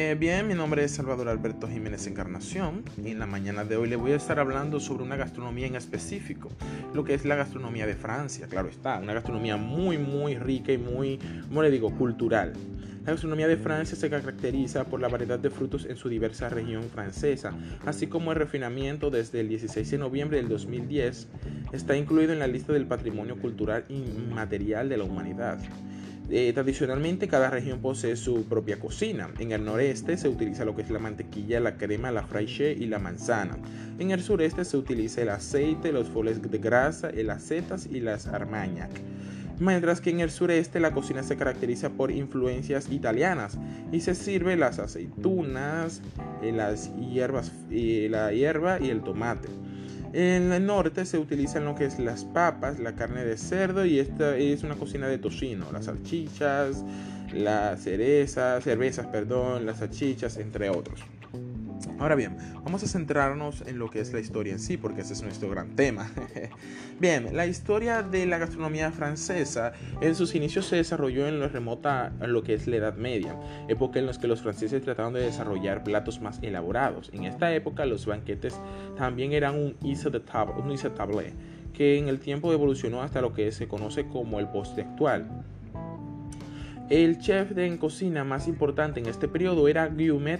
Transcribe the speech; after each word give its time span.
Eh, 0.00 0.14
bien, 0.14 0.46
mi 0.46 0.54
nombre 0.54 0.84
es 0.84 0.92
Salvador 0.92 1.28
Alberto 1.28 1.66
Jiménez 1.66 2.06
Encarnación 2.06 2.84
y 3.04 3.10
en 3.10 3.18
la 3.18 3.26
mañana 3.26 3.64
de 3.64 3.76
hoy 3.76 3.88
le 3.88 3.96
voy 3.96 4.12
a 4.12 4.14
estar 4.14 4.38
hablando 4.38 4.78
sobre 4.78 5.02
una 5.02 5.16
gastronomía 5.16 5.66
en 5.66 5.74
específico, 5.74 6.50
lo 6.94 7.02
que 7.02 7.14
es 7.14 7.24
la 7.24 7.34
gastronomía 7.34 7.84
de 7.84 7.96
Francia, 7.96 8.46
claro 8.46 8.68
está, 8.68 9.00
una 9.00 9.12
gastronomía 9.12 9.56
muy 9.56 9.98
muy 9.98 10.36
rica 10.36 10.70
y 10.70 10.78
muy, 10.78 11.18
como 11.48 11.64
le 11.64 11.72
digo, 11.72 11.90
cultural. 11.90 12.52
La 13.04 13.10
gastronomía 13.10 13.48
de 13.48 13.56
Francia 13.56 13.96
se 13.96 14.08
caracteriza 14.08 14.84
por 14.84 15.00
la 15.00 15.08
variedad 15.08 15.40
de 15.40 15.50
frutos 15.50 15.84
en 15.84 15.96
su 15.96 16.08
diversa 16.08 16.48
región 16.48 16.84
francesa, 16.84 17.52
así 17.84 18.06
como 18.06 18.30
el 18.30 18.38
refinamiento 18.38 19.10
desde 19.10 19.40
el 19.40 19.48
16 19.48 19.90
de 19.90 19.98
noviembre 19.98 20.36
del 20.36 20.48
2010 20.48 21.26
está 21.72 21.96
incluido 21.96 22.32
en 22.32 22.38
la 22.38 22.46
lista 22.46 22.72
del 22.72 22.86
Patrimonio 22.86 23.36
Cultural 23.36 23.84
Inmaterial 23.88 24.88
de 24.88 24.96
la 24.96 25.02
Humanidad. 25.02 25.58
Eh, 26.30 26.52
tradicionalmente 26.52 27.26
cada 27.26 27.48
región 27.48 27.80
posee 27.80 28.14
su 28.16 28.44
propia 28.44 28.78
cocina. 28.78 29.30
En 29.38 29.52
el 29.52 29.64
noreste 29.64 30.18
se 30.18 30.28
utiliza 30.28 30.66
lo 30.66 30.76
que 30.76 30.82
es 30.82 30.90
la 30.90 30.98
mantequilla, 30.98 31.58
la 31.58 31.76
crema, 31.76 32.10
la 32.10 32.26
fraiche 32.26 32.72
y 32.72 32.86
la 32.86 32.98
manzana. 32.98 33.56
En 33.98 34.10
el 34.10 34.22
sureste 34.22 34.64
se 34.64 34.76
utiliza 34.76 35.22
el 35.22 35.30
aceite, 35.30 35.90
los 35.90 36.08
foles 36.08 36.42
de 36.42 36.58
grasa, 36.58 37.08
el 37.08 37.30
acetas 37.30 37.86
y 37.86 38.00
las 38.00 38.26
armagnac. 38.26 38.90
Mientras 39.58 40.00
que 40.00 40.10
en 40.10 40.20
el 40.20 40.30
sureste 40.30 40.78
la 40.78 40.92
cocina 40.92 41.22
se 41.22 41.36
caracteriza 41.36 41.90
por 41.90 42.12
influencias 42.12 42.92
italianas 42.92 43.58
y 43.90 44.00
se 44.00 44.14
sirve 44.14 44.56
las 44.56 44.78
aceitunas, 44.78 46.00
eh, 46.42 46.52
las 46.52 46.94
hierbas, 46.96 47.52
eh, 47.70 48.06
la 48.10 48.32
hierba 48.32 48.78
y 48.80 48.90
el 48.90 49.02
tomate. 49.02 49.48
En 50.12 50.52
el 50.52 50.64
norte 50.64 51.04
se 51.04 51.18
utilizan 51.18 51.64
lo 51.64 51.74
que 51.74 51.84
es 51.84 51.98
las 51.98 52.24
papas, 52.24 52.78
la 52.78 52.94
carne 52.94 53.24
de 53.24 53.36
cerdo 53.36 53.84
y 53.84 53.98
esta 53.98 54.36
es 54.36 54.62
una 54.62 54.74
cocina 54.74 55.06
de 55.06 55.18
tocino, 55.18 55.66
las 55.70 55.84
salchichas, 55.84 56.82
las 57.32 57.82
cerezas, 57.82 58.64
cervezas, 58.64 59.06
perdón, 59.06 59.66
las 59.66 59.78
salchichas, 59.78 60.38
entre 60.38 60.70
otros. 60.70 61.00
Ahora 61.98 62.14
bien, 62.14 62.36
vamos 62.64 62.82
a 62.84 62.86
centrarnos 62.86 63.62
en 63.66 63.78
lo 63.78 63.90
que 63.90 64.00
es 64.00 64.12
la 64.12 64.20
historia 64.20 64.52
en 64.52 64.60
sí, 64.60 64.76
porque 64.76 65.02
ese 65.02 65.12
es 65.12 65.22
nuestro 65.22 65.50
gran 65.50 65.74
tema. 65.76 66.10
bien, 67.00 67.36
la 67.36 67.46
historia 67.46 68.02
de 68.02 68.26
la 68.26 68.38
gastronomía 68.38 68.90
francesa 68.90 69.72
en 70.00 70.14
sus 70.14 70.34
inicios 70.34 70.66
se 70.66 70.76
desarrolló 70.76 71.26
en 71.26 71.40
lo 71.40 71.48
remota, 71.48 72.12
en 72.20 72.32
lo 72.32 72.42
que 72.42 72.54
es 72.54 72.66
la 72.66 72.76
Edad 72.76 72.96
Media, 72.96 73.36
época 73.68 73.98
en 73.98 74.06
la 74.06 74.12
que 74.12 74.26
los 74.26 74.42
franceses 74.42 74.82
trataron 74.82 75.12
de 75.12 75.20
desarrollar 75.20 75.84
platos 75.84 76.20
más 76.20 76.38
elaborados. 76.42 77.10
En 77.12 77.24
esta 77.24 77.54
época 77.54 77.86
los 77.86 78.06
banquetes 78.06 78.60
también 78.96 79.32
eran 79.32 79.54
un 79.54 79.76
isse 79.82 80.10
de 80.10 80.20
table, 80.20 80.54
un 80.62 80.76
table, 80.94 81.32
que 81.72 81.98
en 81.98 82.08
el 82.08 82.18
tiempo 82.18 82.52
evolucionó 82.52 83.02
hasta 83.02 83.20
lo 83.20 83.32
que 83.32 83.52
se 83.52 83.68
conoce 83.68 84.06
como 84.06 84.40
el 84.40 84.48
postre 84.48 84.82
actual. 84.82 85.44
El 86.90 87.18
chef 87.18 87.50
de 87.50 87.76
cocina 87.76 88.24
más 88.24 88.48
importante 88.48 88.98
en 88.98 89.06
este 89.06 89.28
periodo 89.28 89.68
era 89.68 89.88
Guillaume 89.88 90.38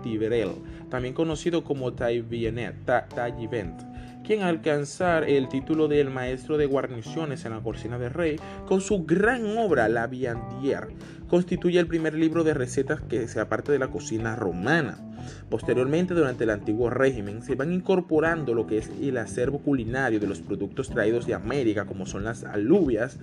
Tiverel, 0.00 0.52
también 0.88 1.12
conocido 1.12 1.64
como 1.64 1.92
Taillevent, 1.92 3.82
quien 4.26 4.42
al 4.42 4.56
alcanzar 4.56 5.28
el 5.28 5.48
título 5.48 5.86
de 5.86 6.02
maestro 6.04 6.58
de 6.58 6.66
guarniciones 6.66 7.44
en 7.44 7.52
la 7.52 7.60
cocina 7.60 7.96
de 7.96 8.08
rey, 8.08 8.36
con 8.66 8.80
su 8.80 9.04
gran 9.04 9.56
obra 9.56 9.88
La 9.88 10.10
Viandière, 10.10 10.88
constituye 11.28 11.78
el 11.78 11.86
primer 11.86 12.14
libro 12.14 12.42
de 12.42 12.52
recetas 12.52 13.00
que 13.00 13.28
se 13.28 13.38
aparte 13.38 13.70
de 13.70 13.78
la 13.78 13.88
cocina 13.88 14.34
romana. 14.34 14.98
Posteriormente, 15.48 16.14
durante 16.14 16.42
el 16.42 16.50
antiguo 16.50 16.90
régimen, 16.90 17.42
se 17.42 17.54
van 17.54 17.72
incorporando 17.72 18.52
lo 18.52 18.66
que 18.66 18.78
es 18.78 18.90
el 19.00 19.16
acervo 19.18 19.60
culinario 19.60 20.18
de 20.18 20.26
los 20.26 20.40
productos 20.40 20.90
traídos 20.90 21.26
de 21.26 21.34
América, 21.34 21.84
como 21.84 22.04
son 22.04 22.24
las 22.24 22.42
alubias, 22.42 23.18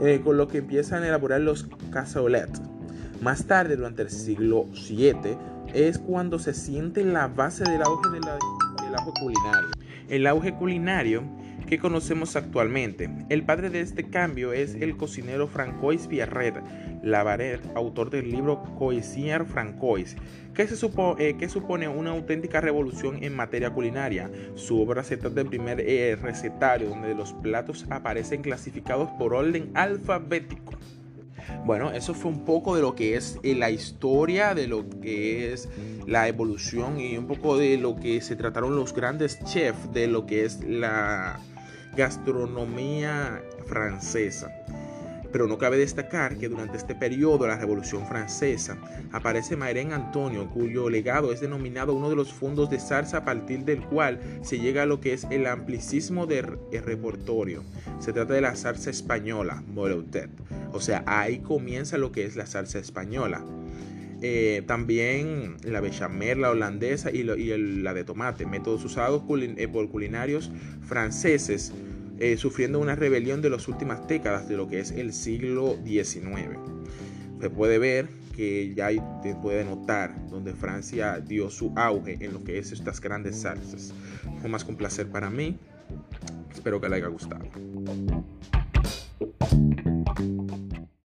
eh, 0.00 0.20
con 0.24 0.36
lo 0.36 0.48
que 0.48 0.58
empiezan 0.58 1.04
a 1.04 1.08
elaborar 1.08 1.40
los 1.40 1.68
cassoulet. 1.92 2.50
Más 3.22 3.46
tarde, 3.46 3.76
durante 3.76 4.02
el 4.02 4.10
siglo 4.10 4.66
VII, 4.72 5.36
es 5.72 5.98
cuando 5.98 6.40
se 6.40 6.54
siente 6.54 7.04
la 7.04 7.28
base 7.28 7.62
del 7.64 7.82
auge 7.82 8.10
del 8.10 8.94
auge 8.94 9.12
culinario. 9.20 9.77
El 10.08 10.26
auge 10.26 10.54
culinario 10.54 11.22
que 11.68 11.78
conocemos 11.78 12.34
actualmente. 12.34 13.10
El 13.28 13.44
padre 13.44 13.68
de 13.68 13.80
este 13.80 14.08
cambio 14.08 14.54
es 14.54 14.74
el 14.74 14.96
cocinero 14.96 15.48
Francois 15.48 16.06
Pierret 16.06 16.62
Lavaret, 17.02 17.60
autor 17.74 18.10
del 18.10 18.30
libro 18.30 18.62
Coisier 18.78 19.44
Francois, 19.44 20.16
eh, 20.56 21.36
que 21.38 21.48
supone 21.48 21.88
una 21.88 22.10
auténtica 22.10 22.60
revolución 22.60 23.22
en 23.22 23.36
materia 23.36 23.70
culinaria. 23.70 24.30
Su 24.54 24.80
obra 24.80 25.04
se 25.04 25.16
trata 25.16 25.36
del 25.36 25.48
primer 25.48 25.80
eh, 25.80 26.16
recetario 26.16 26.88
donde 26.88 27.14
los 27.14 27.34
platos 27.34 27.86
aparecen 27.90 28.42
clasificados 28.42 29.10
por 29.18 29.34
orden 29.34 29.70
alfabético. 29.74 30.72
Bueno, 31.64 31.90
eso 31.90 32.14
fue 32.14 32.30
un 32.30 32.44
poco 32.44 32.76
de 32.76 32.82
lo 32.82 32.94
que 32.94 33.16
es 33.16 33.38
eh, 33.42 33.54
la 33.54 33.70
historia, 33.70 34.54
de 34.54 34.66
lo 34.66 34.88
que 34.88 35.52
es 35.52 35.68
la 36.06 36.28
evolución 36.28 37.00
y 37.00 37.16
un 37.16 37.26
poco 37.26 37.58
de 37.58 37.76
lo 37.76 37.96
que 37.96 38.20
se 38.20 38.36
trataron 38.36 38.76
los 38.76 38.94
grandes 38.94 39.38
chefs 39.44 39.92
de 39.92 40.06
lo 40.06 40.26
que 40.26 40.44
es 40.44 40.62
la 40.64 41.40
gastronomía 41.96 43.42
francesa. 43.66 44.50
Pero 45.32 45.46
no 45.46 45.58
cabe 45.58 45.76
destacar 45.76 46.36
que 46.36 46.48
durante 46.48 46.76
este 46.76 46.94
periodo 46.94 47.38
de 47.38 47.48
la 47.48 47.58
Revolución 47.58 48.06
Francesa 48.06 48.78
aparece 49.12 49.56
Mairén 49.56 49.92
Antonio, 49.92 50.48
cuyo 50.50 50.88
legado 50.88 51.32
es 51.32 51.40
denominado 51.40 51.94
uno 51.94 52.08
de 52.08 52.16
los 52.16 52.32
fondos 52.32 52.70
de 52.70 52.80
zarza 52.80 53.18
a 53.18 53.24
partir 53.24 53.64
del 53.64 53.82
cual 53.82 54.20
se 54.42 54.58
llega 54.58 54.82
a 54.82 54.86
lo 54.86 55.00
que 55.00 55.12
es 55.12 55.24
el 55.30 55.46
amplicismo 55.46 56.26
del 56.26 56.58
repertorio. 56.70 57.62
Se 58.00 58.12
trata 58.12 58.34
de 58.34 58.40
la 58.40 58.56
zarza 58.56 58.90
española, 58.90 59.62
Moloutet. 59.66 60.30
O 60.72 60.80
sea, 60.80 61.02
ahí 61.06 61.38
comienza 61.38 61.98
lo 61.98 62.12
que 62.12 62.24
es 62.24 62.36
la 62.36 62.46
salsa 62.46 62.78
española. 62.78 63.44
Eh, 64.20 64.62
también 64.66 65.58
la 65.62 65.80
bechamel, 65.80 66.40
la 66.40 66.50
holandesa 66.50 67.10
y, 67.12 67.22
la 67.22 67.94
de 67.94 68.04
tomate, 68.04 68.46
métodos 68.46 68.84
usados 68.84 69.22
eh, 69.40 69.68
por 69.68 69.88
culinarios 69.90 70.50
franceses, 70.82 71.72
eh, 72.18 72.36
sufriendo 72.36 72.78
una 72.78 72.94
rebelión 72.94 73.42
de 73.42 73.50
las 73.50 73.68
últimas 73.68 74.06
décadas 74.06 74.48
de 74.48 74.56
lo 74.56 74.68
que 74.68 74.80
es 74.80 74.90
el 74.90 75.12
siglo 75.12 75.76
XIX. 75.84 76.58
Se 77.40 77.50
puede 77.50 77.78
ver 77.78 78.08
que 78.34 78.74
ya 78.74 78.90
se 79.22 79.34
puede 79.42 79.64
notar 79.64 80.28
donde 80.28 80.54
Francia 80.54 81.20
dio 81.20 81.50
su 81.50 81.72
auge 81.76 82.18
en 82.20 82.32
lo 82.32 82.44
que 82.44 82.58
es 82.58 82.72
estas 82.72 83.00
grandes 83.00 83.40
salsas. 83.40 83.92
Fue 84.40 84.48
más 84.48 84.64
que 84.64 84.70
un 84.70 84.76
placer 84.76 85.08
para 85.08 85.30
mí. 85.30 85.58
Espero 86.52 86.80
que 86.80 86.88
le 86.88 86.96
haya 86.96 87.08
gustado. 87.08 87.44